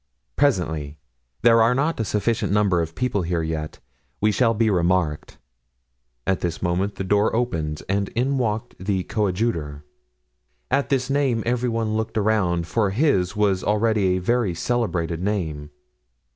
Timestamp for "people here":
2.95-3.43